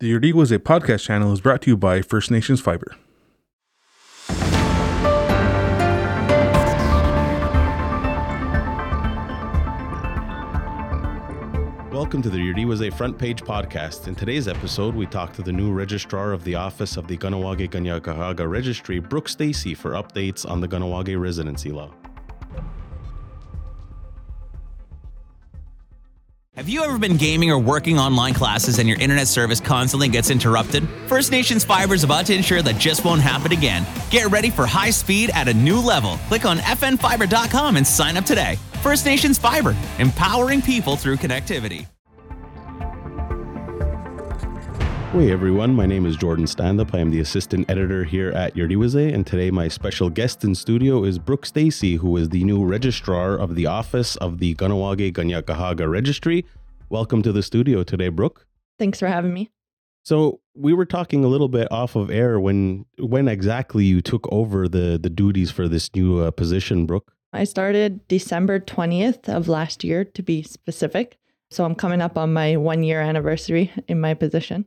The 0.00 0.12
Iorì:wase 0.14 0.58
podcast 0.60 1.04
channel 1.04 1.30
is 1.30 1.42
brought 1.42 1.60
to 1.60 1.70
you 1.70 1.76
by 1.76 2.00
First 2.00 2.30
Nations 2.30 2.58
Fiber. 2.58 2.96
Welcome 11.92 12.22
to 12.22 12.30
the 12.30 12.38
Iorì:wase 12.38 12.94
Front 12.94 13.18
Page 13.18 13.42
podcast. 13.42 14.08
In 14.08 14.14
today's 14.14 14.48
episode, 14.48 14.94
we 14.94 15.04
talk 15.04 15.34
to 15.34 15.42
the 15.42 15.52
new 15.52 15.70
registrar 15.70 16.32
of 16.32 16.44
the 16.44 16.54
Office 16.54 16.96
of 16.96 17.06
the 17.06 17.18
Kahnawake 17.18 17.68
Kanien'kehá:ka 17.68 18.48
Registry, 18.48 19.00
Brooke 19.00 19.28
Stacey, 19.28 19.74
for 19.74 19.90
updates 19.90 20.48
on 20.48 20.62
the 20.62 20.68
Kahnawake 20.68 21.20
residency 21.20 21.70
law. 21.70 21.92
Have 26.60 26.68
you 26.68 26.84
ever 26.84 26.98
been 26.98 27.16
gaming 27.16 27.50
or 27.50 27.58
working 27.58 27.98
online 27.98 28.34
classes 28.34 28.78
and 28.78 28.86
your 28.86 28.98
internet 28.98 29.26
service 29.26 29.60
constantly 29.60 30.10
gets 30.10 30.28
interrupted? 30.28 30.86
First 31.06 31.30
Nations 31.30 31.64
Fiber 31.64 31.94
is 31.94 32.04
about 32.04 32.26
to 32.26 32.34
ensure 32.34 32.60
that 32.60 32.76
just 32.76 33.02
won't 33.02 33.22
happen 33.22 33.50
again. 33.50 33.86
Get 34.10 34.26
ready 34.26 34.50
for 34.50 34.66
high 34.66 34.90
speed 34.90 35.30
at 35.32 35.48
a 35.48 35.54
new 35.54 35.80
level. 35.80 36.18
Click 36.28 36.44
on 36.44 36.58
fnfiber.com 36.58 37.76
and 37.76 37.86
sign 37.86 38.18
up 38.18 38.26
today. 38.26 38.58
First 38.82 39.06
Nations 39.06 39.38
Fiber, 39.38 39.74
empowering 39.98 40.60
people 40.60 40.96
through 40.96 41.16
connectivity. 41.16 41.86
Hey 45.12 45.32
everyone, 45.32 45.74
my 45.74 45.86
name 45.86 46.06
is 46.06 46.16
Jordan 46.16 46.46
Standup. 46.46 46.94
I 46.94 47.00
am 47.00 47.10
the 47.10 47.18
assistant 47.18 47.68
editor 47.68 48.04
here 48.04 48.30
at 48.30 48.54
Iorì:wase, 48.54 49.12
and 49.12 49.26
today 49.26 49.50
my 49.50 49.66
special 49.66 50.08
guest 50.08 50.44
in 50.44 50.54
studio 50.54 51.02
is 51.02 51.18
Brooke 51.18 51.44
Stacey, 51.44 51.96
who 51.96 52.16
is 52.16 52.28
the 52.28 52.44
new 52.44 52.64
registrar 52.64 53.36
of 53.36 53.56
the 53.56 53.66
Office 53.66 54.14
of 54.18 54.38
the 54.38 54.54
Kahnawake 54.54 55.12
Kanien'kehá:ka 55.12 55.88
Registry. 55.88 56.44
Welcome 56.90 57.22
to 57.22 57.32
the 57.32 57.42
studio 57.42 57.82
today, 57.82 58.08
Brooke. 58.08 58.46
Thanks 58.78 59.00
for 59.00 59.08
having 59.08 59.34
me. 59.34 59.50
So 60.04 60.38
we 60.54 60.72
were 60.72 60.86
talking 60.86 61.24
a 61.24 61.28
little 61.28 61.48
bit 61.48 61.66
off 61.72 61.96
of 61.96 62.08
air 62.08 62.38
when 62.38 62.86
when 63.00 63.26
exactly 63.26 63.84
you 63.86 64.00
took 64.00 64.32
over 64.32 64.68
the 64.68 64.96
the 64.96 65.10
duties 65.10 65.50
for 65.50 65.66
this 65.66 65.90
new 65.92 66.20
uh, 66.20 66.30
position, 66.30 66.86
Brooke. 66.86 67.12
I 67.32 67.42
started 67.42 68.06
December 68.06 68.60
20th 68.60 69.28
of 69.28 69.48
last 69.48 69.82
year 69.82 70.04
to 70.04 70.22
be 70.22 70.44
specific. 70.44 71.18
So 71.50 71.64
I'm 71.64 71.74
coming 71.74 72.00
up 72.00 72.16
on 72.16 72.32
my 72.32 72.56
one 72.56 72.84
year 72.84 73.00
anniversary 73.00 73.72
in 73.88 74.00
my 74.00 74.14
position. 74.14 74.66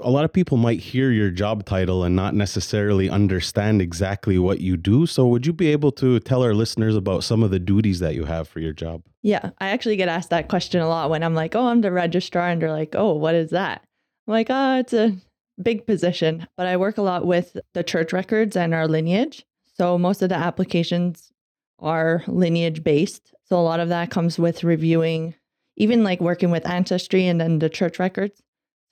A 0.00 0.10
lot 0.10 0.24
of 0.24 0.32
people 0.32 0.56
might 0.56 0.80
hear 0.80 1.10
your 1.10 1.28
job 1.28 1.66
title 1.66 2.02
and 2.02 2.16
not 2.16 2.34
necessarily 2.34 3.10
understand 3.10 3.82
exactly 3.82 4.38
what 4.38 4.60
you 4.60 4.78
do. 4.78 5.04
So 5.04 5.26
would 5.26 5.46
you 5.46 5.52
be 5.52 5.68
able 5.68 5.92
to 5.92 6.18
tell 6.20 6.42
our 6.42 6.54
listeners 6.54 6.96
about 6.96 7.24
some 7.24 7.42
of 7.42 7.50
the 7.50 7.58
duties 7.58 7.98
that 7.98 8.14
you 8.14 8.24
have 8.24 8.48
for 8.48 8.60
your 8.60 8.72
job? 8.72 9.02
Yeah, 9.20 9.50
I 9.58 9.68
actually 9.68 9.96
get 9.96 10.08
asked 10.08 10.30
that 10.30 10.48
question 10.48 10.80
a 10.80 10.88
lot 10.88 11.10
when 11.10 11.22
I'm 11.22 11.34
like, 11.34 11.54
oh, 11.54 11.66
I'm 11.66 11.82
the 11.82 11.92
registrar. 11.92 12.48
And 12.48 12.62
they're 12.62 12.72
like, 12.72 12.94
oh, 12.96 13.12
what 13.14 13.34
is 13.34 13.50
that? 13.50 13.84
I'm 14.26 14.32
like, 14.32 14.46
oh, 14.48 14.78
it's 14.78 14.94
a 14.94 15.14
big 15.62 15.86
position. 15.86 16.46
But 16.56 16.66
I 16.66 16.78
work 16.78 16.96
a 16.96 17.02
lot 17.02 17.26
with 17.26 17.58
the 17.74 17.84
church 17.84 18.14
records 18.14 18.56
and 18.56 18.72
our 18.72 18.88
lineage. 18.88 19.44
So 19.76 19.98
most 19.98 20.22
of 20.22 20.30
the 20.30 20.36
applications 20.36 21.32
are 21.78 22.24
lineage 22.26 22.82
based. 22.82 23.34
So 23.44 23.58
a 23.58 23.60
lot 23.60 23.80
of 23.80 23.90
that 23.90 24.10
comes 24.10 24.38
with 24.38 24.64
reviewing, 24.64 25.34
even 25.76 26.02
like 26.02 26.20
working 26.20 26.50
with 26.50 26.66
ancestry 26.66 27.26
and 27.26 27.38
then 27.38 27.58
the 27.58 27.68
church 27.68 27.98
records. 27.98 28.42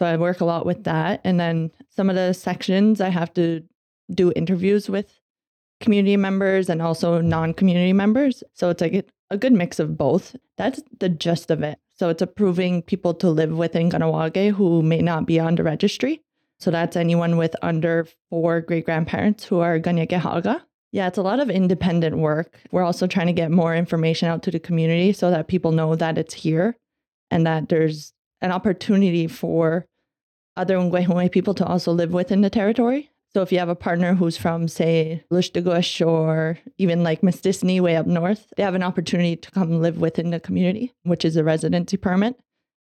So 0.00 0.06
I 0.06 0.16
work 0.16 0.40
a 0.40 0.46
lot 0.46 0.64
with 0.64 0.84
that. 0.84 1.20
And 1.24 1.38
then 1.38 1.70
some 1.90 2.08
of 2.08 2.16
the 2.16 2.32
sections 2.32 3.02
I 3.02 3.10
have 3.10 3.34
to 3.34 3.62
do 4.10 4.32
interviews 4.34 4.88
with 4.88 5.20
community 5.80 6.16
members 6.16 6.70
and 6.70 6.80
also 6.80 7.20
non 7.20 7.52
community 7.52 7.92
members. 7.92 8.42
So 8.54 8.70
it's 8.70 8.80
like 8.80 9.06
a, 9.30 9.36
good 9.36 9.52
mix 9.52 9.78
of 9.78 9.98
both. 9.98 10.34
That's 10.56 10.82
the 10.98 11.10
gist 11.10 11.50
of 11.50 11.62
it. 11.62 11.78
So 11.96 12.08
it's 12.08 12.22
approving 12.22 12.82
people 12.82 13.12
to 13.14 13.28
live 13.28 13.56
within 13.56 13.90
Kahnawake 13.90 14.52
who 14.52 14.82
may 14.82 15.02
not 15.02 15.26
be 15.26 15.38
on 15.38 15.54
the 15.54 15.62
registry. 15.62 16.22
So 16.58 16.70
that's 16.70 16.96
anyone 16.96 17.36
with 17.36 17.54
under 17.62 18.08
four 18.30 18.62
great 18.62 18.86
grandparents 18.86 19.44
who 19.44 19.60
are 19.60 19.78
Kanien'kehá:ka. 19.78 20.62
Yeah, 20.92 21.08
it's 21.08 21.18
a 21.18 21.22
lot 21.22 21.40
of 21.40 21.50
independent 21.50 22.16
work. 22.16 22.58
We're 22.72 22.84
also 22.84 23.06
trying 23.06 23.28
to 23.28 23.32
get 23.34 23.50
more 23.50 23.76
information 23.76 24.28
out 24.28 24.42
to 24.44 24.50
the 24.50 24.58
community 24.58 25.12
so 25.12 25.30
that 25.30 25.46
people 25.46 25.72
know 25.72 25.94
that 25.94 26.16
it's 26.16 26.34
here 26.34 26.76
and 27.30 27.46
that 27.46 27.68
there's 27.68 28.12
an 28.40 28.50
opportunity 28.50 29.26
for 29.28 29.86
other 30.60 30.76
Onkwehón:we 30.82 31.32
people 31.32 31.54
to 31.54 31.64
also 31.64 31.92
live 31.92 32.12
within 32.12 32.42
the 32.42 32.50
territory. 32.50 33.10
So 33.32 33.42
if 33.42 33.52
you 33.52 33.58
have 33.60 33.68
a 33.68 33.76
partner 33.76 34.14
who's 34.14 34.36
from, 34.36 34.66
say, 34.66 35.22
Listuguj 35.32 36.04
or 36.04 36.58
even 36.78 37.04
like 37.04 37.20
Mistissini 37.20 37.80
way 37.80 37.96
up 37.96 38.06
north, 38.06 38.52
they 38.56 38.64
have 38.64 38.74
an 38.74 38.82
opportunity 38.82 39.36
to 39.36 39.50
come 39.52 39.80
live 39.80 39.98
within 39.98 40.30
the 40.30 40.40
community, 40.40 40.92
which 41.04 41.24
is 41.24 41.36
a 41.36 41.44
residency 41.44 41.96
permit. 41.96 42.34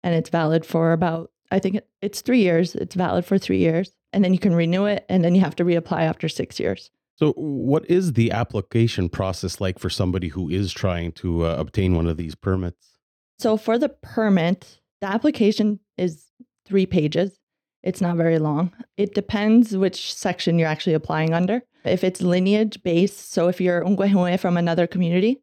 And 0.02 0.16
it's 0.16 0.30
valid 0.30 0.66
for 0.66 0.92
about, 0.92 1.30
I 1.52 1.60
think 1.60 1.80
it's 2.00 2.22
three 2.22 2.40
years. 2.40 2.74
It's 2.74 2.96
valid 2.96 3.24
for 3.24 3.38
three 3.38 3.58
years. 3.58 3.92
And 4.12 4.24
then 4.24 4.32
you 4.32 4.40
can 4.40 4.54
renew 4.54 4.84
it 4.86 5.06
and 5.08 5.24
then 5.24 5.36
you 5.36 5.40
have 5.42 5.54
to 5.56 5.64
reapply 5.64 6.00
after 6.00 6.28
six 6.28 6.58
years. 6.58 6.90
So, 7.16 7.32
what 7.34 7.88
is 7.88 8.14
the 8.14 8.32
application 8.32 9.08
process 9.08 9.60
like 9.60 9.78
for 9.78 9.90
somebody 9.90 10.28
who 10.28 10.48
is 10.48 10.72
trying 10.72 11.12
to 11.12 11.46
uh, 11.46 11.54
obtain 11.56 11.94
one 11.94 12.08
of 12.08 12.16
these 12.16 12.34
permits? 12.34 12.98
So, 13.38 13.56
for 13.56 13.78
the 13.78 13.90
permit, 13.90 14.80
the 15.00 15.06
application 15.06 15.78
is 15.96 16.26
three 16.66 16.86
pages. 16.86 17.38
It's 17.82 18.00
not 18.00 18.16
very 18.16 18.38
long. 18.38 18.72
It 18.96 19.14
depends 19.14 19.76
which 19.76 20.14
section 20.14 20.58
you're 20.58 20.68
actually 20.68 20.94
applying 20.94 21.34
under. 21.34 21.62
If 21.84 22.04
it's 22.04 22.22
lineage 22.22 22.82
based, 22.82 23.32
so 23.32 23.48
if 23.48 23.60
you're 23.60 23.82
Onkwehón:we 23.84 24.38
from 24.38 24.56
another 24.56 24.86
community, 24.86 25.42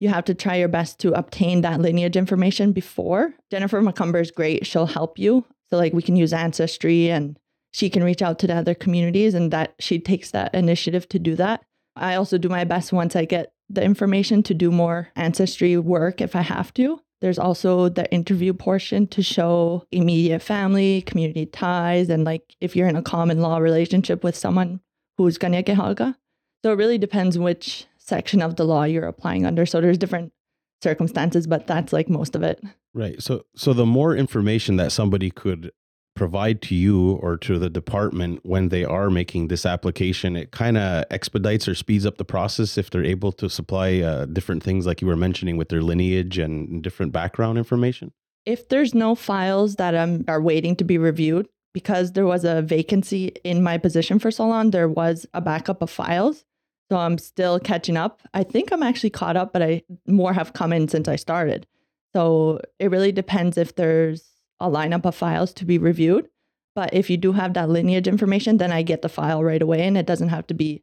you 0.00 0.08
have 0.08 0.24
to 0.24 0.34
try 0.34 0.56
your 0.56 0.68
best 0.68 0.98
to 1.00 1.12
obtain 1.12 1.60
that 1.62 1.80
lineage 1.80 2.16
information 2.16 2.72
before. 2.72 3.34
Jennifer 3.50 3.80
McComber 3.82 4.20
is 4.20 4.30
great. 4.30 4.66
She'll 4.66 4.86
help 4.86 5.18
you. 5.18 5.44
So, 5.68 5.76
like, 5.76 5.92
we 5.92 6.02
can 6.02 6.16
use 6.16 6.32
Ancestry 6.32 7.10
and 7.10 7.38
she 7.72 7.90
can 7.90 8.04
reach 8.04 8.22
out 8.22 8.38
to 8.38 8.46
the 8.46 8.54
other 8.54 8.74
communities 8.74 9.34
and 9.34 9.50
that 9.52 9.74
she 9.78 9.98
takes 9.98 10.30
that 10.30 10.54
initiative 10.54 11.08
to 11.10 11.18
do 11.18 11.34
that. 11.36 11.62
I 11.94 12.14
also 12.14 12.38
do 12.38 12.48
my 12.48 12.64
best 12.64 12.92
once 12.92 13.16
I 13.16 13.24
get 13.24 13.52
the 13.68 13.82
information 13.82 14.42
to 14.44 14.54
do 14.54 14.70
more 14.70 15.08
ancestry 15.16 15.76
work 15.76 16.20
if 16.20 16.36
I 16.36 16.42
have 16.42 16.72
to. 16.74 17.00
There's 17.20 17.38
also 17.38 17.88
the 17.88 18.10
interview 18.12 18.52
portion 18.52 19.06
to 19.08 19.22
show 19.22 19.86
immediate 19.90 20.42
family, 20.42 21.02
community 21.02 21.46
ties, 21.46 22.10
and 22.10 22.24
like 22.24 22.54
if 22.60 22.76
you're 22.76 22.88
in 22.88 22.96
a 22.96 23.02
common 23.02 23.40
law 23.40 23.58
relationship 23.58 24.22
with 24.22 24.36
someone 24.36 24.80
who's 25.16 25.38
Kanien'kehá:ka. 25.38 26.16
So 26.64 26.72
it 26.72 26.76
really 26.76 26.98
depends 26.98 27.38
which 27.38 27.86
section 27.98 28.42
of 28.42 28.56
the 28.56 28.64
law 28.64 28.84
you're 28.84 29.06
applying 29.06 29.46
under. 29.46 29.66
So 29.66 29.80
there's 29.80 29.98
different 29.98 30.32
circumstances, 30.82 31.46
but 31.46 31.66
that's 31.66 31.92
like 31.92 32.08
most 32.08 32.36
of 32.36 32.42
it. 32.42 32.62
Right. 32.94 33.22
So 33.22 33.44
so 33.54 33.72
the 33.72 33.86
more 33.86 34.14
information 34.14 34.76
that 34.76 34.92
somebody 34.92 35.30
could 35.30 35.72
provide 36.16 36.60
to 36.62 36.74
you 36.74 37.12
or 37.22 37.36
to 37.36 37.58
the 37.58 37.70
department 37.70 38.40
when 38.44 38.70
they 38.70 38.84
are 38.84 39.10
making 39.10 39.48
this 39.48 39.64
application 39.64 40.34
it 40.34 40.50
kind 40.50 40.76
of 40.76 41.04
expedites 41.10 41.68
or 41.68 41.74
speeds 41.74 42.04
up 42.04 42.16
the 42.16 42.24
process 42.24 42.76
if 42.76 42.90
they're 42.90 43.04
able 43.04 43.30
to 43.30 43.48
supply 43.48 44.00
uh, 44.00 44.24
different 44.24 44.62
things 44.62 44.86
like 44.86 45.00
you 45.00 45.06
were 45.06 45.16
mentioning 45.16 45.56
with 45.56 45.68
their 45.68 45.82
lineage 45.82 46.38
and 46.38 46.82
different 46.82 47.12
background 47.12 47.58
information? 47.58 48.12
If 48.44 48.68
there's 48.68 48.94
no 48.94 49.14
files 49.14 49.76
that 49.76 49.94
um, 49.94 50.24
are 50.26 50.40
waiting 50.40 50.74
to 50.76 50.84
be 50.84 50.98
reviewed 50.98 51.48
because 51.74 52.12
there 52.12 52.26
was 52.26 52.44
a 52.44 52.62
vacancy 52.62 53.26
in 53.44 53.62
my 53.62 53.76
position 53.76 54.18
for 54.18 54.30
so 54.30 54.46
long 54.46 54.70
there 54.70 54.88
was 54.88 55.26
a 55.34 55.40
backup 55.40 55.82
of 55.82 55.90
files 55.90 56.44
so 56.90 56.96
i'm 56.96 57.18
still 57.18 57.58
catching 57.58 57.96
up. 57.96 58.22
I 58.32 58.42
think 58.44 58.72
i'm 58.72 58.82
actually 58.82 59.10
caught 59.10 59.36
up 59.36 59.52
but 59.52 59.62
i 59.62 59.82
more 60.06 60.32
have 60.32 60.52
come 60.52 60.72
in 60.72 60.88
since 60.88 61.08
i 61.08 61.16
started. 61.16 61.66
So 62.14 62.60
it 62.78 62.90
really 62.90 63.12
depends 63.12 63.58
if 63.58 63.74
there's 63.76 64.35
a 64.60 64.70
lineup 64.70 65.04
of 65.04 65.14
files 65.14 65.52
to 65.54 65.64
be 65.64 65.78
reviewed. 65.78 66.28
But 66.74 66.92
if 66.92 67.08
you 67.08 67.16
do 67.16 67.32
have 67.32 67.54
that 67.54 67.70
lineage 67.70 68.06
information, 68.06 68.58
then 68.58 68.70
I 68.70 68.82
get 68.82 69.02
the 69.02 69.08
file 69.08 69.42
right 69.42 69.62
away 69.62 69.82
and 69.82 69.96
it 69.96 70.06
doesn't 70.06 70.28
have 70.28 70.46
to 70.48 70.54
be 70.54 70.82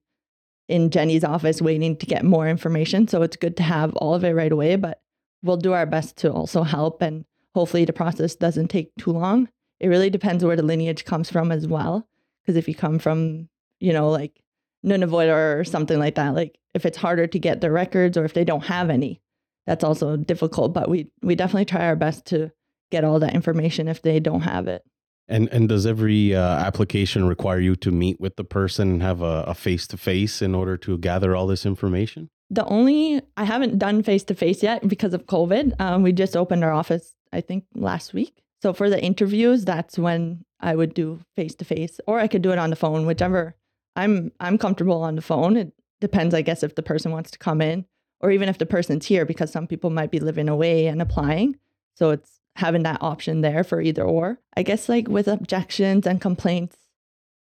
in 0.68 0.90
Jenny's 0.90 1.24
office 1.24 1.62
waiting 1.62 1.96
to 1.98 2.06
get 2.06 2.24
more 2.24 2.48
information. 2.48 3.08
So 3.08 3.22
it's 3.22 3.38
good 3.38 3.58
to 3.58 3.64
have 3.64 3.96
all 3.98 4.16
of 4.16 4.24
it 4.24 4.32
right 4.32 4.52
away, 4.52 4.76
but 4.76 5.02
we'll 5.44 5.58
do 5.58 5.74
our 5.74 5.86
best 5.86 6.18
to 6.18 6.32
also 6.32 6.64
help 6.64 7.02
and 7.02 7.26
hopefully 7.54 7.86
the 7.86 7.94
process 7.94 8.36
doesn't 8.36 8.70
take 8.70 8.96
too 8.98 9.12
long. 9.12 9.50
It 9.80 9.88
really 9.88 10.10
depends 10.10 10.44
where 10.44 10.56
the 10.56 10.64
lineage 10.64 11.06
comes 11.06 11.30
from 11.30 11.52
as 11.52 11.68
well. 11.68 12.08
Because 12.42 12.58
if 12.58 12.68
you 12.68 12.76
come 12.76 13.00
from, 13.00 13.50
you 13.80 13.94
know, 13.94 14.10
like 14.10 14.42
Nunavut 14.86 15.32
or 15.32 15.64
something 15.64 16.00
like 16.00 16.16
that, 16.16 16.34
like 16.34 16.58
if 16.74 16.86
it's 16.86 16.98
harder 16.98 17.28
to 17.28 17.40
get 17.40 17.62
the 17.62 17.72
records 17.72 18.18
or 18.18 18.26
if 18.26 18.34
they 18.34 18.44
don't 18.44 18.66
have 18.66 18.90
any, 18.90 19.22
that's 19.66 19.84
also 19.84 20.18
difficult. 20.18 20.74
But 20.74 20.90
we 20.90 21.10
we 21.22 21.36
definitely 21.36 21.66
try 21.66 21.86
our 21.86 21.96
best 21.96 22.26
to 22.28 22.52
get 22.94 23.04
all 23.04 23.20
that 23.20 23.34
information 23.34 23.88
if 23.88 24.00
they 24.02 24.20
don't 24.20 24.42
have 24.42 24.68
it. 24.76 24.84
And 25.28 25.50
and 25.56 25.70
does 25.70 25.86
every 25.86 26.36
uh, 26.36 26.68
application 26.70 27.26
require 27.26 27.60
you 27.60 27.76
to 27.78 27.92
meet 27.92 28.18
with 28.20 28.36
the 28.36 28.44
person 28.44 28.86
and 28.92 29.02
have 29.02 29.22
a 29.22 29.54
face 29.56 29.88
to 29.88 29.98
face 29.98 30.42
in 30.42 30.54
order 30.54 30.76
to 30.86 30.98
gather 30.98 31.36
all 31.36 31.48
this 31.48 31.66
information? 31.66 32.30
The 32.50 32.66
only 32.66 33.22
I 33.36 33.46
haven't 33.46 33.80
done 33.80 34.04
face 34.04 34.24
to 34.26 34.36
face 34.36 34.62
yet 34.62 34.88
because 34.88 35.14
of 35.14 35.26
COVID. 35.26 35.80
Um, 35.80 36.04
we 36.04 36.12
just 36.12 36.36
opened 36.36 36.64
our 36.64 36.74
office, 36.74 37.16
I 37.32 37.42
think, 37.42 37.64
last 37.74 38.14
week. 38.14 38.44
So 38.62 38.74
for 38.74 38.90
the 38.90 39.02
interviews, 39.02 39.66
that's 39.66 39.98
when 39.98 40.46
I 40.60 40.76
would 40.76 40.94
do 40.94 41.20
face 41.36 41.56
to 41.56 41.66
face, 41.66 42.00
or 42.06 42.20
I 42.20 42.28
could 42.28 42.42
do 42.42 42.52
it 42.52 42.60
on 42.60 42.70
the 42.70 42.76
phone, 42.76 43.06
whichever. 43.06 43.56
I'm 43.96 44.32
I'm 44.40 44.58
comfortable 44.58 45.02
on 45.02 45.16
the 45.16 45.22
phone. 45.32 45.58
It 45.58 45.74
depends, 46.02 46.34
I 46.34 46.42
guess, 46.42 46.64
if 46.64 46.76
the 46.76 46.84
person 46.92 47.12
wants 47.12 47.32
to 47.32 47.40
come 47.40 47.62
in, 47.62 47.86
or 48.20 48.30
even 48.32 48.50
if 48.50 48.58
the 48.58 48.66
person's 48.66 49.06
here, 49.06 49.26
because 49.26 49.52
some 49.52 49.68
people 49.68 49.90
might 49.90 50.12
be 50.12 50.20
living 50.20 50.50
away 50.50 50.88
and 50.88 51.02
applying. 51.02 51.56
So 51.96 52.12
it's 52.12 52.40
having 52.56 52.84
that 52.84 53.02
option 53.02 53.42
there 53.42 53.64
for 53.64 53.82
either 53.82 54.04
or. 54.04 54.40
I 54.56 54.64
guess 54.64 54.90
like 54.90 55.08
with 55.08 55.28
objections 55.28 56.06
and 56.06 56.22
complaints, 56.22 56.78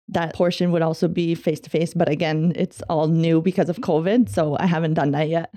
that 0.09 0.35
portion 0.35 0.73
would 0.73 0.83
also 0.83 1.09
be 1.09 1.35
face 1.35 1.61
to 1.61 1.71
face. 1.71 1.95
But 1.95 2.09
again, 2.09 2.53
it's 2.57 2.83
all 2.89 3.09
new 3.09 3.41
because 3.41 3.69
of 3.69 3.79
COVID. 3.79 4.29
So 4.29 4.57
I 4.59 4.67
haven't 4.67 4.95
done 4.95 5.13
that 5.13 5.29
yet. 5.29 5.53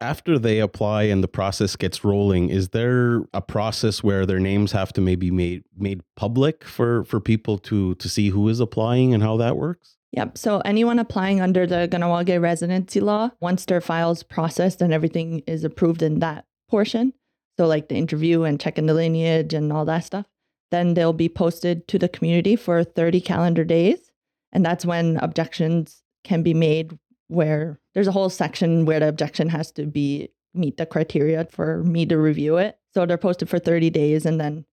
After 0.00 0.36
they 0.36 0.58
apply 0.58 1.04
and 1.04 1.22
the 1.22 1.28
process 1.28 1.76
gets 1.76 2.02
rolling, 2.02 2.50
is 2.50 2.70
there 2.70 3.22
a 3.32 3.40
process 3.40 4.02
where 4.02 4.26
their 4.26 4.40
names 4.40 4.72
have 4.72 4.92
to 4.94 5.00
maybe 5.00 5.30
made 5.30 5.62
made 5.78 6.00
public 6.16 6.64
for 6.64 7.04
for 7.04 7.20
people 7.20 7.56
to 7.58 7.94
to 7.94 8.08
see 8.08 8.30
who 8.30 8.48
is 8.48 8.58
applying 8.58 9.14
and 9.14 9.22
how 9.22 9.36
that 9.36 9.56
works? 9.56 9.96
Yep. 10.10 10.36
So 10.36 10.60
anyone 10.64 10.98
applying 10.98 11.40
under 11.40 11.66
the 11.66 11.88
Kahnawake 11.90 12.40
residency 12.40 13.00
law, 13.00 13.30
once 13.40 13.64
their 13.64 13.80
files 13.80 14.22
processed 14.22 14.82
and 14.82 14.92
everything 14.92 15.42
is 15.46 15.64
approved 15.64 16.02
in 16.02 16.18
that 16.18 16.44
portion, 16.68 17.14
so 17.62 17.68
like 17.68 17.88
the 17.88 17.94
interview 17.94 18.42
and 18.42 18.58
checking 18.58 18.86
the 18.86 18.94
lineage 18.94 19.54
and 19.54 19.72
all 19.72 19.84
that 19.84 20.04
stuff, 20.04 20.26
then 20.72 20.94
they'll 20.94 21.12
be 21.12 21.28
posted 21.28 21.86
to 21.86 21.96
the 21.96 22.08
community 22.08 22.56
for 22.56 22.82
30 22.82 23.20
calendar 23.20 23.62
days. 23.62 24.10
And 24.50 24.66
that's 24.66 24.84
when 24.84 25.16
objections 25.18 26.02
can 26.24 26.42
be 26.42 26.54
made 26.54 26.98
where 27.28 27.78
there's 27.94 28.08
a 28.08 28.12
whole 28.12 28.30
section 28.30 28.84
where 28.84 28.98
the 28.98 29.06
objection 29.06 29.48
has 29.48 29.70
to 29.72 29.86
be 29.86 30.30
meet 30.54 30.76
the 30.76 30.86
criteria 30.86 31.44
for 31.52 31.84
me 31.84 32.04
to 32.06 32.18
review 32.18 32.56
it. 32.56 32.78
So 32.94 33.06
they're 33.06 33.16
posted 33.16 33.48
for 33.48 33.60
30 33.60 33.90
days 33.90 34.26
and 34.26 34.40
then 34.40 34.64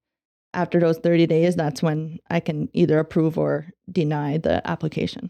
after 0.55 0.79
those 0.79 0.97
30 0.97 1.27
days 1.27 1.55
that's 1.55 1.83
when 1.83 2.17
I 2.31 2.39
can 2.39 2.69
either 2.73 2.97
approve 2.97 3.37
or 3.37 3.67
deny 3.91 4.39
the 4.39 4.67
application. 4.67 5.29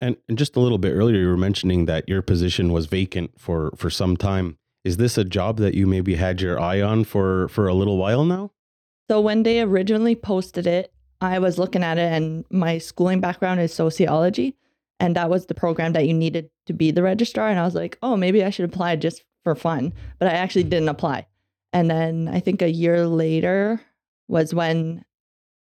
And, 0.00 0.16
and 0.26 0.38
just 0.38 0.56
a 0.56 0.60
little 0.60 0.78
bit 0.78 0.92
earlier, 0.92 1.20
you 1.20 1.28
were 1.28 1.36
mentioning 1.36 1.84
that 1.84 2.08
your 2.08 2.22
position 2.22 2.72
was 2.72 2.86
vacant 2.86 3.38
for 3.38 3.72
for 3.76 3.90
some 3.90 4.16
time. 4.16 4.56
Is 4.88 4.96
this 4.96 5.18
a 5.18 5.24
job 5.24 5.58
that 5.58 5.74
you 5.74 5.86
maybe 5.86 6.14
had 6.14 6.40
your 6.40 6.58
eye 6.58 6.80
on 6.80 7.04
for 7.04 7.48
for 7.48 7.68
a 7.68 7.74
little 7.74 7.98
while 7.98 8.24
now? 8.24 8.52
So 9.10 9.20
when 9.20 9.42
they 9.42 9.60
originally 9.60 10.16
posted 10.16 10.66
it, 10.66 10.94
I 11.20 11.40
was 11.40 11.58
looking 11.58 11.82
at 11.82 11.98
it 11.98 12.10
and 12.10 12.46
my 12.48 12.78
schooling 12.78 13.20
background 13.20 13.60
is 13.60 13.74
sociology. 13.74 14.56
And 14.98 15.14
that 15.14 15.28
was 15.28 15.44
the 15.44 15.54
program 15.54 15.92
that 15.92 16.06
you 16.06 16.14
needed 16.14 16.48
to 16.64 16.72
be 16.72 16.90
the 16.90 17.02
registrar. 17.02 17.50
And 17.50 17.60
I 17.60 17.66
was 17.66 17.74
like, 17.74 17.98
oh, 18.02 18.16
maybe 18.16 18.42
I 18.42 18.48
should 18.48 18.64
apply 18.64 18.96
just 18.96 19.24
for 19.44 19.54
fun. 19.54 19.92
But 20.18 20.28
I 20.28 20.32
actually 20.32 20.62
mm-hmm. 20.62 20.70
didn't 20.70 20.88
apply. 20.88 21.26
And 21.74 21.90
then 21.90 22.26
I 22.26 22.40
think 22.40 22.62
a 22.62 22.72
year 22.72 23.06
later 23.06 23.82
was 24.26 24.54
when 24.54 25.04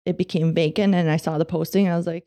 it 0.06 0.18
became 0.18 0.54
vacant 0.54 0.96
and 0.96 1.12
I 1.12 1.18
saw 1.18 1.38
the 1.38 1.44
posting. 1.44 1.90
I 1.90 1.98
was 1.98 2.08
like, 2.08 2.26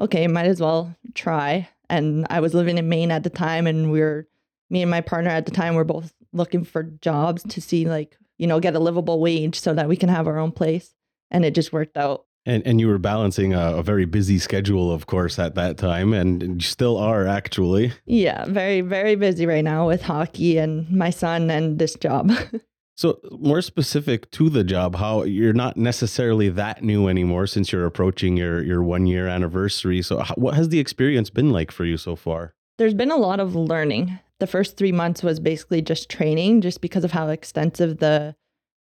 okay, 0.00 0.26
might 0.26 0.46
as 0.46 0.60
well 0.60 0.92
try. 1.14 1.68
And 1.88 2.26
I 2.30 2.40
was 2.40 2.52
living 2.52 2.78
in 2.78 2.88
Maine 2.88 3.12
at 3.12 3.22
the 3.22 3.30
time 3.30 3.68
and 3.68 3.92
we 3.92 4.00
were 4.00 4.26
me 4.70 4.82
and 4.82 4.90
my 4.90 5.02
partner 5.02 5.30
at 5.30 5.46
the 5.46 5.52
time 5.52 5.76
were 5.76 5.84
both 5.84 6.12
looking 6.32 6.64
for 6.64 6.82
jobs 6.82 7.42
to 7.44 7.60
see 7.60 7.86
like 7.86 8.16
you 8.42 8.48
know, 8.48 8.58
get 8.58 8.74
a 8.74 8.80
livable 8.80 9.20
wage 9.20 9.60
so 9.60 9.72
that 9.72 9.88
we 9.88 9.96
can 9.96 10.08
have 10.08 10.26
our 10.26 10.36
own 10.36 10.50
place. 10.50 10.96
And 11.30 11.44
it 11.44 11.54
just 11.54 11.72
worked 11.72 11.96
out. 11.96 12.26
And 12.44 12.66
and 12.66 12.80
you 12.80 12.88
were 12.88 12.98
balancing 12.98 13.54
a, 13.54 13.76
a 13.76 13.82
very 13.84 14.04
busy 14.04 14.40
schedule, 14.40 14.90
of 14.90 15.06
course, 15.06 15.38
at 15.38 15.54
that 15.54 15.78
time, 15.78 16.12
and 16.12 16.60
you 16.60 16.68
still 16.68 16.96
are 16.96 17.24
actually. 17.24 17.92
Yeah, 18.04 18.46
very 18.46 18.80
very 18.80 19.14
busy 19.14 19.46
right 19.46 19.62
now 19.62 19.86
with 19.86 20.02
hockey 20.02 20.58
and 20.58 20.90
my 20.90 21.10
son 21.10 21.52
and 21.52 21.78
this 21.78 21.94
job. 21.94 22.32
so 22.96 23.20
more 23.30 23.62
specific 23.62 24.28
to 24.32 24.50
the 24.50 24.64
job, 24.64 24.96
how 24.96 25.22
you're 25.22 25.52
not 25.52 25.76
necessarily 25.76 26.48
that 26.48 26.82
new 26.82 27.06
anymore 27.06 27.46
since 27.46 27.70
you're 27.70 27.86
approaching 27.86 28.36
your 28.36 28.60
your 28.60 28.82
one 28.82 29.06
year 29.06 29.28
anniversary. 29.28 30.02
So 30.02 30.18
how, 30.18 30.34
what 30.34 30.54
has 30.54 30.70
the 30.70 30.80
experience 30.80 31.30
been 31.30 31.52
like 31.52 31.70
for 31.70 31.84
you 31.84 31.96
so 31.96 32.16
far? 32.16 32.54
There's 32.76 32.94
been 32.94 33.12
a 33.12 33.16
lot 33.16 33.38
of 33.38 33.54
learning 33.54 34.18
the 34.42 34.46
first 34.48 34.76
three 34.76 34.90
months 34.90 35.22
was 35.22 35.38
basically 35.38 35.80
just 35.80 36.08
training, 36.08 36.62
just 36.62 36.80
because 36.80 37.04
of 37.04 37.12
how 37.12 37.28
extensive 37.28 37.98
the 37.98 38.34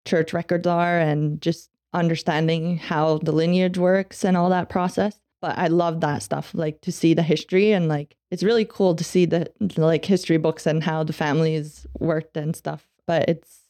church 0.07 0.31
records 0.31 0.65
are 0.65 0.97
and 0.97 1.41
just 1.41 1.69
understanding 1.91 2.77
how 2.77 3.17
the 3.17 3.33
lineage 3.33 3.77
works 3.77 4.23
and 4.23 4.37
all 4.37 4.49
that 4.49 4.69
process. 4.69 5.19
But 5.41 5.57
I 5.57 5.67
love 5.67 5.99
that 5.99 6.23
stuff, 6.23 6.51
like 6.53 6.79
to 6.83 6.93
see 6.93 7.13
the 7.13 7.23
history 7.23 7.73
and 7.73 7.89
like 7.89 8.15
it's 8.31 8.41
really 8.41 8.63
cool 8.63 8.95
to 8.95 9.03
see 9.03 9.25
the, 9.25 9.51
like 9.75 10.05
history 10.05 10.37
books 10.37 10.65
and 10.65 10.81
how 10.81 11.03
the 11.03 11.11
families 11.11 11.85
worked 11.99 12.37
and 12.37 12.55
stuff. 12.55 12.87
But 13.05 13.27
it's 13.27 13.63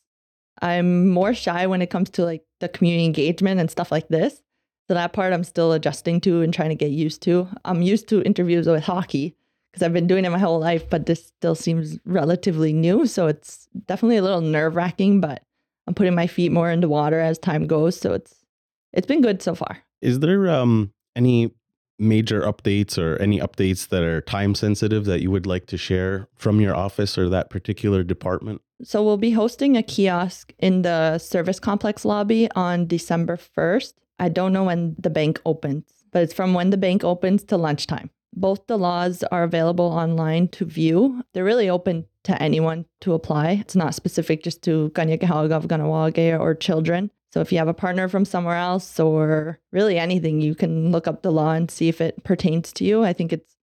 I'm 0.61 1.09
more 1.09 1.33
shy 1.33 1.65
when 1.65 1.81
it 1.81 1.89
comes 1.89 2.11
to 2.11 2.23
like 2.23 2.43
the 2.59 2.69
community 2.69 3.05
engagement 3.05 3.59
and 3.59 3.71
stuff 3.71 3.91
like 3.91 4.09
this. 4.09 4.43
So 4.87 4.93
that 4.93 5.13
part 5.13 5.33
I'm 5.33 5.43
still 5.43 5.73
adjusting 5.73 6.21
to 6.21 6.41
and 6.43 6.53
trying 6.53 6.69
to 6.69 6.75
get 6.75 6.91
used 6.91 7.23
to. 7.23 7.47
I'm 7.65 7.81
used 7.81 8.07
to 8.09 8.21
interviews 8.21 8.67
with 8.67 8.83
hockey, 8.83 9.35
because 9.71 9.83
I've 9.83 9.93
been 9.93 10.07
doing 10.07 10.25
it 10.25 10.29
my 10.29 10.39
whole 10.39 10.59
life, 10.59 10.89
but 10.89 11.05
this 11.05 11.25
still 11.25 11.55
seems 11.55 11.99
relatively 12.05 12.73
new. 12.73 13.05
So 13.05 13.27
it's 13.27 13.67
definitely 13.85 14.17
a 14.17 14.23
little 14.23 14.41
nerve 14.41 14.75
wracking, 14.75 15.21
but 15.21 15.43
I'm 15.87 15.93
putting 15.93 16.15
my 16.15 16.27
feet 16.27 16.51
more 16.51 16.69
into 16.69 16.89
water 16.89 17.19
as 17.19 17.37
time 17.37 17.67
goes. 17.67 17.99
So 17.99 18.13
it's 18.13 18.45
it's 18.93 19.07
been 19.07 19.21
good 19.21 19.41
so 19.41 19.55
far. 19.55 19.79
Is 20.01 20.19
there 20.19 20.49
um 20.49 20.91
any 21.15 21.51
major 21.99 22.41
updates 22.41 22.97
or 22.97 23.21
any 23.21 23.39
updates 23.39 23.89
that 23.89 24.03
are 24.03 24.21
time 24.21 24.55
sensitive 24.55 25.05
that 25.05 25.21
you 25.21 25.29
would 25.29 25.45
like 25.45 25.67
to 25.67 25.77
share 25.77 26.27
from 26.35 26.61
your 26.61 26.75
office 26.75 27.17
or 27.17 27.29
that 27.29 27.49
particular 27.49 28.03
department? 28.03 28.61
So 28.81 29.03
we'll 29.03 29.17
be 29.17 29.31
hosting 29.31 29.75
a 29.75 29.83
kiosk 29.83 30.53
in 30.59 30.83
the 30.83 31.17
service 31.17 31.59
complex 31.59 32.05
lobby 32.05 32.49
on 32.55 32.87
December 32.87 33.35
1st. 33.35 33.93
I 34.19 34.29
don't 34.29 34.53
know 34.53 34.63
when 34.63 34.95
the 34.97 35.09
bank 35.09 35.41
opens, 35.45 35.83
but 36.11 36.23
it's 36.23 36.33
from 36.33 36.53
when 36.53 36.69
the 36.69 36.77
bank 36.77 37.03
opens 37.03 37.43
to 37.45 37.57
lunchtime. 37.57 38.09
Both 38.39 38.67
the 38.67 38.77
laws 38.77 39.21
are 39.33 39.43
available 39.43 39.87
online 39.87 40.47
to 40.49 40.63
view. 40.63 41.23
They're 41.33 41.43
really 41.43 41.69
open 41.69 42.05
to 42.23 42.41
anyone 42.41 42.85
to 43.01 43.13
apply. 43.13 43.51
It's 43.51 43.75
not 43.75 43.95
specific 43.95 44.43
just 44.43 44.61
to 44.63 44.91
Kanien'kehá:ka 44.95 45.55
of 45.57 45.67
Kahnawake 45.67 46.39
or 46.39 46.55
children. 46.55 47.11
So 47.33 47.41
if 47.41 47.51
you 47.51 47.57
have 47.57 47.67
a 47.67 47.73
partner 47.73 48.07
from 48.07 48.23
somewhere 48.23 48.55
else 48.55 48.97
or 48.97 49.59
really 49.73 49.99
anything, 49.99 50.39
you 50.39 50.55
can 50.55 50.89
look 50.89 51.05
up 51.05 51.21
the 51.21 51.33
law 51.33 51.51
and 51.51 51.69
see 51.69 51.89
if 51.89 51.99
it 51.99 52.23
pertains 52.23 52.71
to 52.73 52.85
you. 52.85 53.03
I 53.03 53.11
think 53.11 53.33
it's 53.33 53.57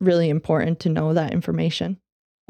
really 0.00 0.28
important 0.28 0.78
to 0.80 0.88
know 0.88 1.12
that 1.12 1.32
information 1.32 1.98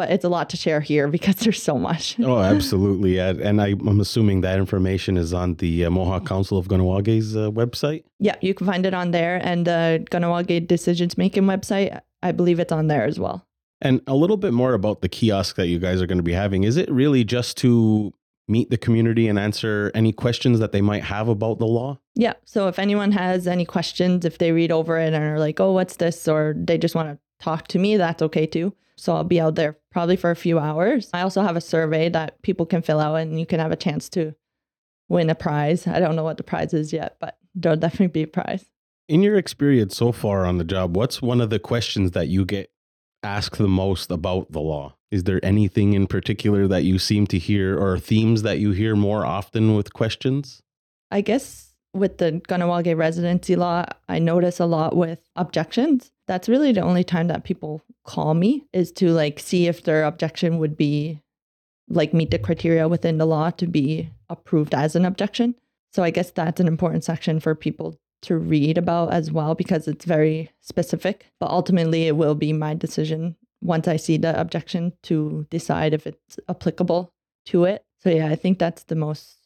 but 0.00 0.10
it's 0.10 0.24
a 0.24 0.30
lot 0.30 0.48
to 0.48 0.56
share 0.56 0.80
here 0.80 1.08
because 1.08 1.34
there's 1.40 1.62
so 1.62 1.78
much. 1.78 2.18
oh, 2.20 2.38
absolutely. 2.38 3.18
And 3.18 3.60
I, 3.60 3.72
am 3.72 4.00
assuming 4.00 4.40
that 4.40 4.58
information 4.58 5.18
is 5.18 5.34
on 5.34 5.56
the 5.56 5.84
uh, 5.84 5.90
Mohawk 5.90 6.24
Council 6.24 6.56
of 6.56 6.68
Kahnawakes 6.68 7.36
uh, 7.36 7.50
website. 7.50 8.04
Yeah, 8.18 8.36
you 8.40 8.54
can 8.54 8.66
find 8.66 8.86
it 8.86 8.94
on 8.94 9.10
there. 9.10 9.36
And 9.44 9.66
the 9.66 10.06
Kahnawake 10.10 10.66
Decisions 10.66 11.18
Making 11.18 11.42
website, 11.42 12.00
I 12.22 12.32
believe 12.32 12.58
it's 12.60 12.72
on 12.72 12.86
there 12.86 13.04
as 13.04 13.20
well. 13.20 13.46
And 13.82 14.00
a 14.06 14.14
little 14.14 14.38
bit 14.38 14.54
more 14.54 14.72
about 14.72 15.02
the 15.02 15.08
kiosk 15.10 15.56
that 15.56 15.66
you 15.66 15.78
guys 15.78 16.00
are 16.00 16.06
going 16.06 16.16
to 16.16 16.24
be 16.24 16.32
having. 16.32 16.64
Is 16.64 16.78
it 16.78 16.90
really 16.90 17.22
just 17.22 17.58
to 17.58 18.14
meet 18.48 18.70
the 18.70 18.78
community 18.78 19.28
and 19.28 19.38
answer 19.38 19.90
any 19.94 20.12
questions 20.14 20.60
that 20.60 20.72
they 20.72 20.80
might 20.80 21.04
have 21.04 21.28
about 21.28 21.58
the 21.58 21.66
law? 21.66 21.98
Yeah. 22.14 22.32
So 22.46 22.68
if 22.68 22.78
anyone 22.78 23.12
has 23.12 23.46
any 23.46 23.66
questions, 23.66 24.24
if 24.24 24.38
they 24.38 24.50
read 24.50 24.72
over 24.72 24.98
it 24.98 25.12
and 25.12 25.22
are 25.22 25.38
like, 25.38 25.60
oh, 25.60 25.72
what's 25.72 25.96
this? 25.96 26.26
Or 26.26 26.54
they 26.56 26.78
just 26.78 26.94
want 26.94 27.10
to 27.10 27.18
talk 27.40 27.68
to 27.68 27.78
me, 27.78 27.96
that's 27.96 28.22
okay 28.22 28.46
too. 28.46 28.74
So 28.96 29.14
I'll 29.14 29.24
be 29.24 29.40
out 29.40 29.54
there 29.54 29.78
probably 29.90 30.16
for 30.16 30.30
a 30.30 30.36
few 30.36 30.58
hours. 30.58 31.08
I 31.14 31.22
also 31.22 31.42
have 31.42 31.56
a 31.56 31.60
survey 31.60 32.10
that 32.10 32.40
people 32.42 32.66
can 32.66 32.82
fill 32.82 33.00
out 33.00 33.14
and 33.16 33.40
you 33.40 33.46
can 33.46 33.58
have 33.58 33.72
a 33.72 33.76
chance 33.76 34.08
to 34.10 34.34
win 35.08 35.30
a 35.30 35.34
prize. 35.34 35.86
I 35.86 36.00
don't 36.00 36.16
know 36.16 36.24
what 36.24 36.36
the 36.36 36.42
prize 36.42 36.74
is 36.74 36.92
yet, 36.92 37.16
but 37.18 37.38
there'll 37.54 37.78
definitely 37.78 38.08
be 38.08 38.22
a 38.24 38.26
prize. 38.26 38.66
In 39.08 39.22
your 39.22 39.36
experience 39.36 39.96
so 39.96 40.12
far 40.12 40.44
on 40.44 40.58
the 40.58 40.64
job, 40.64 40.96
what's 40.96 41.22
one 41.22 41.40
of 41.40 41.50
the 41.50 41.58
questions 41.58 42.12
that 42.12 42.28
you 42.28 42.44
get 42.44 42.70
asked 43.22 43.58
the 43.58 43.68
most 43.68 44.10
about 44.10 44.52
the 44.52 44.60
law? 44.60 44.94
Is 45.10 45.24
there 45.24 45.44
anything 45.44 45.94
in 45.94 46.06
particular 46.06 46.68
that 46.68 46.84
you 46.84 46.98
seem 46.98 47.26
to 47.28 47.38
hear 47.38 47.76
or 47.76 47.98
themes 47.98 48.42
that 48.42 48.58
you 48.58 48.70
hear 48.72 48.94
more 48.94 49.26
often 49.26 49.74
with 49.74 49.92
questions? 49.92 50.62
I 51.10 51.22
guess 51.22 51.69
with 51.92 52.18
the 52.18 52.40
Kahnawake 52.48 52.96
residency 52.96 53.56
law, 53.56 53.84
I 54.08 54.18
notice 54.18 54.60
a 54.60 54.66
lot 54.66 54.96
with 54.96 55.20
objections. 55.36 56.12
That's 56.26 56.48
really 56.48 56.72
the 56.72 56.82
only 56.82 57.04
time 57.04 57.28
that 57.28 57.44
people 57.44 57.82
call 58.04 58.34
me 58.34 58.64
is 58.72 58.92
to 58.92 59.10
like 59.10 59.40
see 59.40 59.66
if 59.66 59.82
their 59.82 60.04
objection 60.04 60.58
would 60.58 60.76
be 60.76 61.20
like 61.88 62.14
meet 62.14 62.30
the 62.30 62.38
criteria 62.38 62.88
within 62.88 63.18
the 63.18 63.26
law 63.26 63.50
to 63.50 63.66
be 63.66 64.10
approved 64.28 64.74
as 64.74 64.94
an 64.94 65.04
objection. 65.04 65.56
So 65.92 66.04
I 66.04 66.10
guess 66.10 66.30
that's 66.30 66.60
an 66.60 66.68
important 66.68 67.02
section 67.02 67.40
for 67.40 67.54
people 67.54 67.98
to 68.22 68.36
read 68.36 68.78
about 68.78 69.12
as 69.12 69.32
well 69.32 69.54
because 69.54 69.88
it's 69.88 70.04
very 70.04 70.50
specific. 70.60 71.26
But 71.40 71.50
ultimately, 71.50 72.06
it 72.06 72.16
will 72.16 72.36
be 72.36 72.52
my 72.52 72.74
decision 72.74 73.36
once 73.60 73.88
I 73.88 73.96
see 73.96 74.16
the 74.16 74.38
objection 74.40 74.92
to 75.04 75.46
decide 75.50 75.92
if 75.92 76.06
it's 76.06 76.38
applicable 76.48 77.12
to 77.46 77.64
it. 77.64 77.84
So 77.98 78.10
yeah, 78.10 78.28
I 78.28 78.36
think 78.36 78.58
that's 78.58 78.84
the 78.84 78.94
most 78.94 79.36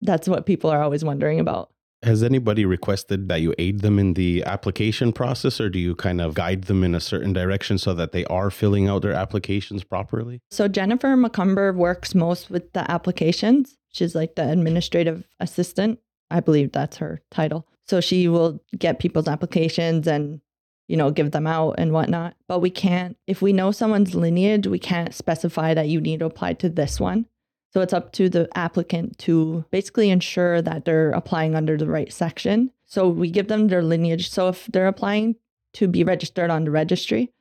that's 0.00 0.28
what 0.28 0.46
people 0.46 0.70
are 0.70 0.82
always 0.82 1.04
wondering 1.04 1.40
about. 1.40 1.70
Has 2.04 2.22
anybody 2.22 2.66
requested 2.66 3.28
that 3.30 3.40
you 3.40 3.54
aid 3.58 3.80
them 3.80 3.98
in 3.98 4.12
the 4.12 4.44
application 4.44 5.12
process, 5.12 5.60
or 5.60 5.70
do 5.70 5.78
you 5.78 5.94
kind 5.94 6.20
of 6.20 6.34
guide 6.34 6.64
them 6.64 6.84
in 6.84 6.94
a 6.94 7.00
certain 7.00 7.32
direction 7.32 7.78
so 7.78 7.94
that 7.94 8.12
they 8.12 8.26
are 8.26 8.50
filling 8.50 8.88
out 8.88 9.02
their 9.02 9.14
applications 9.14 9.84
properly? 9.84 10.42
So, 10.50 10.68
Jennifer 10.68 11.16
McComber 11.16 11.74
works 11.74 12.14
most 12.14 12.50
with 12.50 12.72
the 12.74 12.88
applications. 12.90 13.78
She's 13.90 14.14
like 14.14 14.34
the 14.34 14.50
administrative 14.50 15.24
assistant. 15.40 15.98
I 16.30 16.40
believe 16.40 16.72
that's 16.72 16.98
her 16.98 17.22
title. 17.30 17.66
So, 17.88 18.02
she 18.02 18.28
will 18.28 18.60
get 18.78 18.98
people's 18.98 19.28
applications 19.28 20.06
and 20.06 20.42
you 20.86 20.96
know, 20.96 21.10
give 21.10 21.30
them 21.30 21.46
out 21.46 21.76
and 21.78 21.92
whatnot. 21.92 22.34
But 22.46 22.60
we 22.60 22.70
can't, 22.70 23.16
if 23.26 23.40
we 23.40 23.52
know 23.52 23.70
someone's 23.70 24.14
lineage, 24.14 24.66
we 24.66 24.78
can't 24.78 25.14
specify 25.14 25.74
that 25.74 25.88
you 25.88 26.00
need 26.00 26.20
to 26.20 26.26
apply 26.26 26.54
to 26.54 26.68
this 26.68 27.00
one. 27.00 27.26
So 27.74 27.80
it's 27.80 27.92
up 27.92 28.12
to 28.12 28.28
the 28.28 28.48
applicant 28.56 29.18
to 29.18 29.64
basically 29.72 30.10
ensure 30.10 30.62
that 30.62 30.84
they're 30.84 31.10
applying 31.10 31.56
under 31.56 31.76
the 31.76 31.88
right 31.88 32.12
section. 32.12 32.70
So 32.84 33.08
we 33.08 33.32
give 33.32 33.48
them 33.48 33.66
their 33.66 33.82
lineage. 33.82 34.30
So 34.30 34.46
if 34.46 34.66
they're 34.66 34.86
applying 34.86 35.34
to 35.72 35.88
be 35.88 36.04
registered 36.04 36.50
on 36.50 36.64
the 36.64 36.70
registry, 36.70 37.32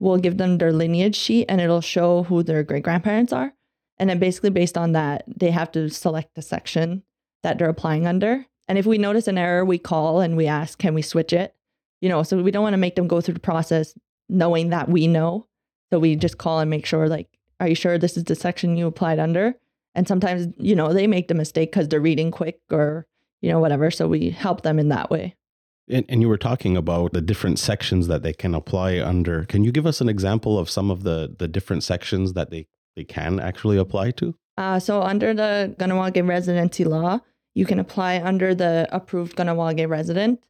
we'll 0.00 0.16
give 0.16 0.38
them 0.38 0.56
their 0.56 0.72
lineage 0.72 1.14
sheet 1.14 1.44
and 1.50 1.60
it'll 1.60 1.82
show 1.82 2.22
who 2.22 2.42
their 2.42 2.62
great 2.62 2.84
grandparents 2.84 3.34
are. 3.34 3.52
And 3.98 4.08
then 4.08 4.18
basically 4.18 4.48
based 4.48 4.78
on 4.78 4.92
that, 4.92 5.24
they 5.26 5.50
have 5.50 5.70
to 5.72 5.90
select 5.90 6.36
the 6.36 6.42
section 6.42 7.02
that 7.42 7.58
they're 7.58 7.68
applying 7.68 8.06
under. 8.06 8.46
And 8.68 8.78
if 8.78 8.86
we 8.86 8.96
notice 8.96 9.28
an 9.28 9.36
error, 9.36 9.62
we 9.62 9.76
call 9.76 10.20
and 10.20 10.38
we 10.38 10.46
ask, 10.46 10.78
can 10.78 10.94
we 10.94 11.02
switch 11.02 11.34
it? 11.34 11.54
You 12.00 12.08
know, 12.08 12.22
so 12.22 12.42
we 12.42 12.50
don't 12.50 12.62
want 12.62 12.72
to 12.72 12.78
make 12.78 12.96
them 12.96 13.08
go 13.08 13.20
through 13.20 13.34
the 13.34 13.40
process 13.40 13.92
knowing 14.30 14.70
that 14.70 14.88
we 14.88 15.06
know. 15.06 15.48
So 15.90 15.98
we 15.98 16.16
just 16.16 16.38
call 16.38 16.60
and 16.60 16.70
make 16.70 16.86
sure, 16.86 17.08
like, 17.10 17.28
are 17.60 17.68
you 17.68 17.74
sure 17.74 17.98
this 17.98 18.16
is 18.16 18.24
the 18.24 18.34
section 18.34 18.78
you 18.78 18.86
applied 18.86 19.18
under? 19.18 19.56
And 19.94 20.08
sometimes, 20.08 20.48
you 20.58 20.74
know, 20.74 20.92
they 20.92 21.06
make 21.06 21.28
the 21.28 21.34
mistake 21.34 21.70
because 21.70 21.88
they're 21.88 22.00
reading 22.00 22.30
quick 22.30 22.60
or, 22.70 23.06
you 23.40 23.50
know, 23.50 23.60
whatever. 23.60 23.90
So 23.90 24.08
we 24.08 24.30
help 24.30 24.62
them 24.62 24.78
in 24.78 24.88
that 24.88 25.10
way. 25.10 25.36
And, 25.88 26.06
and 26.08 26.22
you 26.22 26.28
were 26.28 26.38
talking 26.38 26.76
about 26.76 27.12
the 27.12 27.20
different 27.20 27.58
sections 27.58 28.06
that 28.06 28.22
they 28.22 28.32
can 28.32 28.54
apply 28.54 29.00
under. 29.00 29.44
Can 29.44 29.64
you 29.64 29.72
give 29.72 29.86
us 29.86 30.00
an 30.00 30.08
example 30.08 30.58
of 30.58 30.70
some 30.70 30.90
of 30.90 31.02
the 31.02 31.34
the 31.38 31.48
different 31.48 31.82
sections 31.82 32.32
that 32.34 32.50
they 32.50 32.66
they 32.96 33.04
can 33.04 33.40
actually 33.40 33.76
apply 33.76 34.12
to? 34.12 34.34
Uh, 34.56 34.78
so 34.78 35.02
under 35.02 35.34
the 35.34 35.74
Kahnawake 35.78 36.26
residency 36.26 36.84
law, 36.84 37.20
you 37.54 37.66
can 37.66 37.78
apply 37.78 38.20
under 38.20 38.54
the 38.54 38.86
approved 38.90 39.36
Kahnawake 39.36 39.88
resident, 39.88 40.44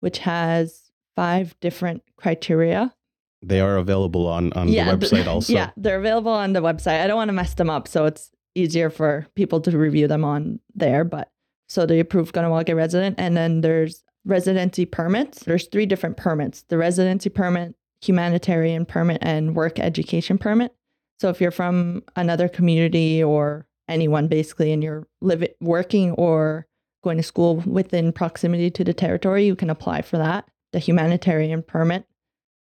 which 0.00 0.18
has 0.18 0.90
five 1.16 1.58
different 1.60 2.02
criteria. 2.16 2.94
They 3.42 3.60
are 3.60 3.76
available 3.76 4.26
on 4.26 4.52
on 4.52 4.68
the 4.68 4.76
website 4.76 5.26
also. 5.34 5.52
Yeah, 5.52 5.70
they're 5.76 5.98
available 5.98 6.32
on 6.32 6.52
the 6.52 6.60
website. 6.60 7.02
I 7.02 7.06
don't 7.06 7.16
want 7.16 7.28
to 7.28 7.34
mess 7.34 7.54
them 7.54 7.70
up, 7.70 7.88
so 7.88 8.06
it's 8.06 8.30
easier 8.56 8.90
for 8.90 9.26
people 9.34 9.60
to 9.60 9.78
review 9.78 10.08
them 10.08 10.24
on 10.24 10.60
there. 10.74 11.04
But 11.04 11.30
so 11.68 11.86
the 11.86 12.00
approved 12.00 12.34
Kahnawake 12.34 12.74
resident, 12.74 13.16
and 13.18 13.36
then 13.36 13.60
there's 13.60 14.02
residency 14.24 14.86
permits. 14.86 15.40
There's 15.40 15.68
three 15.68 15.86
different 15.86 16.16
permits: 16.16 16.62
the 16.62 16.78
residency 16.78 17.30
permit, 17.30 17.74
humanitarian 18.00 18.86
permit, 18.86 19.18
and 19.22 19.54
work 19.54 19.78
education 19.78 20.38
permit. 20.38 20.74
So 21.20 21.28
if 21.28 21.40
you're 21.40 21.50
from 21.50 22.02
another 22.14 22.48
community 22.48 23.22
or 23.22 23.66
anyone 23.88 24.28
basically, 24.28 24.72
and 24.72 24.82
you're 24.82 25.06
living, 25.20 25.48
working, 25.60 26.10
or 26.12 26.66
going 27.04 27.16
to 27.16 27.22
school 27.22 27.62
within 27.66 28.12
proximity 28.12 28.70
to 28.72 28.82
the 28.82 28.92
territory, 28.92 29.46
you 29.46 29.54
can 29.54 29.70
apply 29.70 30.02
for 30.02 30.18
that. 30.18 30.48
The 30.72 30.78
humanitarian 30.80 31.62
permit, 31.62 32.04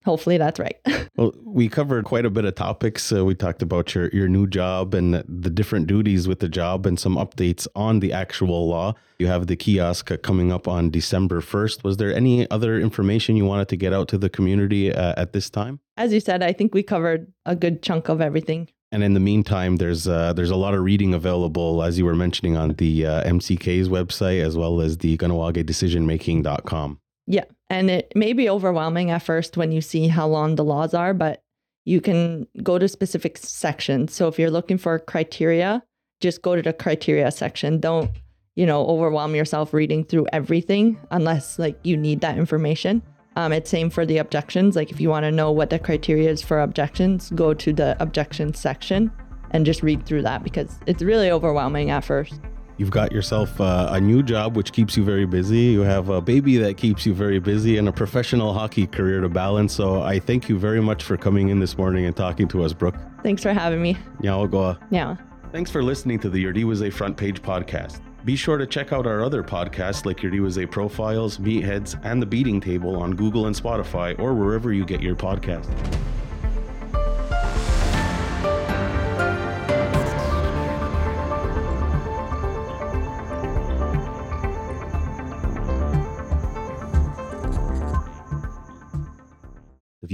Hopefully 0.06 0.38
that's 0.38 0.58
right. 0.58 0.78
Well, 1.16 1.32
we 1.44 1.70
covered 1.70 2.04
quite 2.04 2.26
a 2.26 2.30
bit 2.30 2.44
of 2.44 2.56
topics. 2.56 3.10
Uh, 3.10 3.24
we 3.24 3.34
talked 3.34 3.62
about 3.62 3.94
your, 3.94 4.10
your 4.10 4.28
new 4.28 4.46
job 4.46 4.92
and 4.92 5.14
the 5.26 5.48
different 5.48 5.86
duties 5.86 6.28
with 6.28 6.40
the 6.40 6.48
job 6.48 6.84
and 6.84 7.00
some 7.00 7.16
updates 7.16 7.66
on 7.74 8.00
the 8.00 8.12
actual 8.12 8.68
law. 8.68 8.94
You 9.18 9.26
have 9.28 9.46
the 9.46 9.56
kiosk 9.56 10.10
coming 10.22 10.52
up 10.52 10.68
on 10.68 10.90
December 10.90 11.40
1st. 11.40 11.84
Was 11.84 11.96
there 11.96 12.14
any 12.14 12.48
other 12.50 12.78
information 12.78 13.34
you 13.34 13.46
wanted 13.46 13.68
to 13.68 13.78
get 13.78 13.94
out 13.94 14.08
to 14.08 14.18
the 14.18 14.28
community 14.28 14.92
uh, 14.92 15.14
at 15.16 15.32
this 15.32 15.48
time? 15.48 15.80
As 15.96 16.12
you 16.12 16.20
said, 16.20 16.42
I 16.42 16.52
think 16.52 16.74
we 16.74 16.82
covered 16.82 17.32
a 17.46 17.56
good 17.56 17.82
chunk 17.82 18.10
of 18.10 18.20
everything. 18.20 18.68
And 18.92 19.02
in 19.02 19.14
the 19.14 19.20
meantime, 19.20 19.76
there's 19.76 20.06
uh, 20.06 20.34
there's 20.34 20.50
a 20.50 20.56
lot 20.56 20.74
of 20.74 20.82
reading 20.82 21.14
available, 21.14 21.82
as 21.82 21.98
you 21.98 22.04
were 22.04 22.14
mentioning, 22.14 22.58
on 22.58 22.74
the 22.74 23.06
uh, 23.06 23.24
MCK's 23.24 23.88
website 23.88 24.42
as 24.44 24.54
well 24.54 24.82
as 24.82 24.98
the 24.98 25.16
GahnawagEDecisionmaking.com. 25.16 27.00
Yeah. 27.26 27.44
And 27.68 27.90
it 27.90 28.12
may 28.14 28.32
be 28.32 28.48
overwhelming 28.48 29.10
at 29.10 29.22
first 29.22 29.56
when 29.56 29.72
you 29.72 29.80
see 29.80 30.08
how 30.08 30.26
long 30.28 30.54
the 30.54 30.64
laws 30.64 30.94
are, 30.94 31.12
but 31.12 31.42
you 31.84 32.00
can 32.00 32.46
go 32.62 32.78
to 32.78 32.88
specific 32.88 33.38
sections. 33.38 34.14
So 34.14 34.28
if 34.28 34.38
you're 34.38 34.50
looking 34.50 34.78
for 34.78 34.98
criteria, 34.98 35.82
just 36.20 36.42
go 36.42 36.56
to 36.56 36.62
the 36.62 36.72
criteria 36.72 37.30
section. 37.30 37.80
Don't, 37.80 38.10
you 38.54 38.66
know, 38.66 38.86
overwhelm 38.86 39.34
yourself 39.34 39.72
reading 39.72 40.04
through 40.04 40.26
everything 40.32 40.98
unless 41.10 41.58
like 41.58 41.78
you 41.82 41.96
need 41.96 42.20
that 42.20 42.38
information. 42.38 43.02
Um, 43.36 43.52
it's 43.52 43.68
same 43.68 43.90
for 43.90 44.06
the 44.06 44.18
objections. 44.18 44.76
Like 44.76 44.90
if 44.90 45.00
you 45.00 45.10
want 45.10 45.24
to 45.24 45.32
know 45.32 45.52
what 45.52 45.70
the 45.70 45.78
criteria 45.78 46.30
is 46.30 46.42
for 46.42 46.60
objections, 46.60 47.30
go 47.34 47.52
to 47.54 47.72
the 47.72 47.96
objections 48.00 48.58
section 48.58 49.12
and 49.50 49.66
just 49.66 49.82
read 49.82 50.06
through 50.06 50.22
that 50.22 50.42
because 50.42 50.78
it's 50.86 51.02
really 51.02 51.30
overwhelming 51.30 51.90
at 51.90 52.04
first. 52.04 52.40
You've 52.78 52.90
got 52.90 53.10
yourself 53.10 53.58
uh, 53.58 53.88
a 53.90 54.00
new 54.00 54.22
job, 54.22 54.54
which 54.54 54.72
keeps 54.72 54.96
you 54.96 55.04
very 55.04 55.24
busy. 55.24 55.58
You 55.58 55.80
have 55.80 56.10
a 56.10 56.20
baby 56.20 56.58
that 56.58 56.76
keeps 56.76 57.06
you 57.06 57.14
very 57.14 57.38
busy 57.38 57.78
and 57.78 57.88
a 57.88 57.92
professional 57.92 58.52
hockey 58.52 58.86
career 58.86 59.22
to 59.22 59.30
balance. 59.30 59.72
So 59.72 60.02
I 60.02 60.18
thank 60.18 60.48
you 60.48 60.58
very 60.58 60.82
much 60.82 61.02
for 61.02 61.16
coming 61.16 61.48
in 61.48 61.58
this 61.58 61.78
morning 61.78 62.04
and 62.04 62.14
talking 62.14 62.48
to 62.48 62.62
us, 62.62 62.74
Brooke. 62.74 62.96
Thanks 63.22 63.42
for 63.42 63.52
having 63.52 63.80
me. 63.80 63.96
Nyawagoa. 64.20 64.78
Yeah. 64.90 65.16
Thanks 65.52 65.70
for 65.70 65.82
listening 65.82 66.18
to 66.20 66.28
the 66.28 66.44
Iorì:wase 66.44 66.92
Front 66.92 67.16
Page 67.16 67.40
podcast. 67.40 68.00
Be 68.26 68.36
sure 68.36 68.58
to 68.58 68.66
check 68.66 68.92
out 68.92 69.06
our 69.06 69.24
other 69.24 69.42
podcasts 69.42 70.04
like 70.04 70.18
Iorì:wase 70.18 70.70
Profiles, 70.70 71.38
Meatheads, 71.38 71.98
and 72.04 72.20
The 72.20 72.26
Beating 72.26 72.60
Table 72.60 72.96
on 72.96 73.12
Google 73.14 73.46
and 73.46 73.56
Spotify 73.56 74.18
or 74.18 74.34
wherever 74.34 74.72
you 74.72 74.84
get 74.84 75.00
your 75.00 75.16
podcasts. 75.16 75.72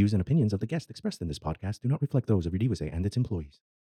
Views 0.03 0.15
and 0.15 0.21
opinions 0.21 0.53
of 0.53 0.59
the 0.59 0.67
guests 0.67 0.91
expressed 0.91 1.23
in 1.23 1.29
this 1.29 1.39
podcast 1.39 1.81
do 1.81 1.89
not 1.89 2.03
reflect 2.03 2.27
those 2.27 2.45
of 2.45 2.53
Iorì:wase 2.55 2.93
and 2.93 3.07
its 3.07 3.17
employees. 3.17 3.61